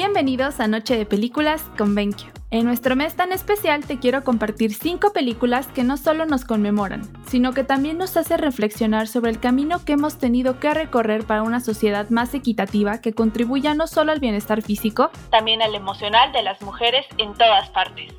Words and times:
Bienvenidos 0.00 0.60
a 0.60 0.68
Noche 0.68 0.96
de 0.96 1.06
Películas 1.06 1.60
con 1.76 1.96
BenQ. 1.96 2.20
En 2.52 2.66
nuestro 2.66 2.94
mes 2.94 3.16
tan 3.16 3.32
especial 3.32 3.84
te 3.84 3.98
quiero 3.98 4.22
compartir 4.22 4.72
5 4.72 5.12
películas 5.12 5.66
que 5.66 5.82
no 5.82 5.96
solo 5.96 6.24
nos 6.24 6.44
conmemoran, 6.44 7.02
sino 7.26 7.52
que 7.52 7.64
también 7.64 7.98
nos 7.98 8.16
hace 8.16 8.36
reflexionar 8.36 9.08
sobre 9.08 9.32
el 9.32 9.40
camino 9.40 9.84
que 9.84 9.94
hemos 9.94 10.16
tenido 10.18 10.60
que 10.60 10.72
recorrer 10.72 11.24
para 11.24 11.42
una 11.42 11.58
sociedad 11.58 12.10
más 12.10 12.32
equitativa 12.32 13.00
que 13.00 13.12
contribuya 13.12 13.74
no 13.74 13.88
solo 13.88 14.12
al 14.12 14.20
bienestar 14.20 14.62
físico, 14.62 15.10
también 15.32 15.62
al 15.62 15.74
emocional 15.74 16.30
de 16.30 16.44
las 16.44 16.62
mujeres 16.62 17.04
en 17.16 17.34
todas 17.34 17.68
partes. 17.70 18.14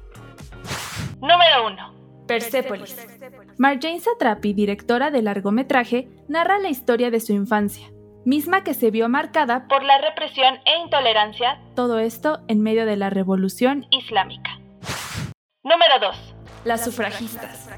Número 1.22 1.66
1. 1.66 1.94
Persepolis. 2.28 2.98
Marjane 3.58 4.02
Satrapi, 4.02 4.52
directora 4.52 5.12
de 5.12 5.22
largometraje, 5.22 6.10
narra 6.28 6.60
la 6.60 6.68
historia 6.68 7.10
de 7.10 7.22
su 7.22 7.32
infancia, 7.32 7.90
misma 8.26 8.64
que 8.64 8.74
se 8.74 8.92
vio 8.92 9.10
marcada 9.10 9.68
por 9.68 9.84
la 9.84 9.98
represión 10.00 10.56
e 10.66 10.80
intolerancia, 10.84 11.60
todo 11.76 12.00
esto 12.00 12.42
en 12.48 12.62
medio 12.62 12.86
de 12.86 12.98
la 12.98 13.10
revolución 13.10 13.88
islámica. 13.92 14.60
Número 15.64 16.00
2. 16.02 16.36
Las 16.66 16.84
sufragistas. 16.84 17.70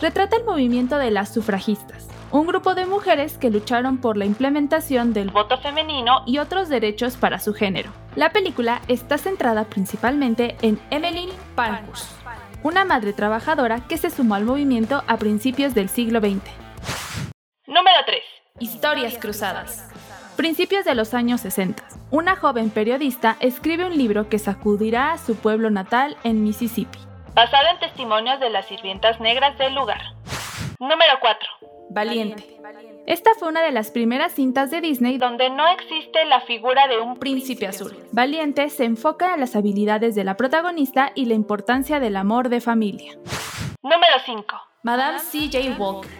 Retrata 0.00 0.36
el 0.36 0.44
movimiento 0.44 0.96
de 0.96 1.10
las 1.10 1.32
sufragistas, 1.32 2.08
un 2.32 2.46
grupo 2.46 2.74
de 2.74 2.86
mujeres 2.86 3.36
que 3.36 3.50
lucharon 3.50 3.98
por 3.98 4.16
la 4.16 4.24
implementación 4.24 5.12
del 5.12 5.30
voto 5.30 5.58
femenino 5.58 6.22
y 6.26 6.38
otros 6.38 6.68
derechos 6.68 7.16
para 7.16 7.38
su 7.38 7.52
género. 7.52 7.90
La 8.16 8.32
película 8.32 8.80
está 8.88 9.18
centrada 9.18 9.64
principalmente 9.64 10.56
en 10.62 10.80
Emmeline 10.90 11.32
Pankhurst, 11.54 12.10
una 12.62 12.84
madre 12.84 13.12
trabajadora 13.12 13.80
que 13.88 13.98
se 13.98 14.10
sumó 14.10 14.34
al 14.34 14.44
movimiento 14.44 15.02
a 15.06 15.16
principios 15.16 15.74
del 15.74 15.88
siglo 15.88 16.20
XX. 16.20 16.69
Número 18.60 18.70
3. 18.70 18.74
Historias 18.74 19.18
cruzadas. 19.18 19.88
Principios 20.36 20.84
de 20.84 20.94
los 20.94 21.14
años 21.14 21.40
60. 21.40 21.82
Una 22.10 22.36
joven 22.36 22.70
periodista 22.70 23.36
escribe 23.40 23.86
un 23.86 23.96
libro 23.96 24.28
que 24.28 24.38
sacudirá 24.38 25.12
a 25.12 25.18
su 25.18 25.36
pueblo 25.36 25.70
natal 25.70 26.16
en 26.24 26.42
Mississippi. 26.42 26.98
Basado 27.34 27.68
en 27.72 27.78
testimonios 27.80 28.40
de 28.40 28.50
las 28.50 28.66
sirvientas 28.66 29.20
negras 29.20 29.56
del 29.58 29.74
lugar. 29.74 30.00
Número 30.78 31.12
4. 31.20 31.48
Valiente. 31.90 32.58
Esta 33.06 33.32
fue 33.38 33.48
una 33.48 33.62
de 33.62 33.72
las 33.72 33.90
primeras 33.90 34.32
cintas 34.32 34.70
de 34.70 34.80
Disney 34.80 35.18
donde 35.18 35.50
no 35.50 35.66
existe 35.68 36.24
la 36.26 36.40
figura 36.42 36.86
de 36.86 37.00
un 37.00 37.18
príncipe 37.18 37.66
azul. 37.66 37.96
Valiente 38.12 38.68
se 38.70 38.84
enfoca 38.84 39.34
en 39.34 39.40
las 39.40 39.56
habilidades 39.56 40.14
de 40.14 40.24
la 40.24 40.36
protagonista 40.36 41.10
y 41.14 41.24
la 41.24 41.34
importancia 41.34 41.98
del 41.98 42.16
amor 42.16 42.48
de 42.48 42.60
familia. 42.60 43.14
Número 43.82 44.18
5. 44.24 44.44
Madame 44.82 45.18
C.J. 45.18 45.76
Walker. 45.78 46.10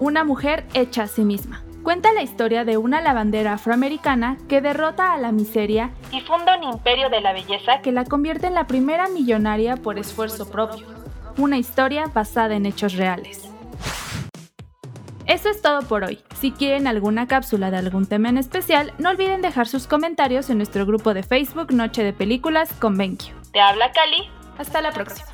Una 0.00 0.24
mujer 0.24 0.66
hecha 0.74 1.04
a 1.04 1.06
sí 1.06 1.24
misma. 1.24 1.64
Cuenta 1.84 2.14
la 2.14 2.22
historia 2.22 2.64
de 2.64 2.78
una 2.78 3.02
lavandera 3.02 3.52
afroamericana 3.52 4.38
que 4.48 4.62
derrota 4.62 5.12
a 5.12 5.18
la 5.18 5.32
miseria 5.32 5.90
y 6.10 6.22
funda 6.22 6.56
un 6.56 6.64
imperio 6.64 7.10
de 7.10 7.20
la 7.20 7.34
belleza 7.34 7.82
que 7.82 7.92
la 7.92 8.06
convierte 8.06 8.46
en 8.46 8.54
la 8.54 8.66
primera 8.66 9.08
millonaria 9.08 9.76
por 9.76 9.98
esfuerzo 9.98 10.50
propio. 10.50 10.86
Una 11.36 11.58
historia 11.58 12.06
basada 12.06 12.54
en 12.54 12.64
hechos 12.64 12.94
reales. 12.94 13.50
Eso 15.26 15.50
es 15.50 15.60
todo 15.60 15.82
por 15.82 16.04
hoy. 16.04 16.20
Si 16.40 16.52
quieren 16.52 16.86
alguna 16.86 17.26
cápsula 17.26 17.70
de 17.70 17.76
algún 17.76 18.06
tema 18.06 18.30
en 18.30 18.38
especial, 18.38 18.94
no 18.98 19.10
olviden 19.10 19.42
dejar 19.42 19.68
sus 19.68 19.86
comentarios 19.86 20.48
en 20.48 20.56
nuestro 20.56 20.86
grupo 20.86 21.12
de 21.12 21.22
Facebook 21.22 21.70
Noche 21.74 22.02
de 22.02 22.14
Películas 22.14 22.72
con. 22.72 22.96
Te 22.96 23.60
habla 23.60 23.92
Cali. 23.92 24.30
Hasta 24.56 24.80
la 24.80 24.90
próxima. 24.90 25.26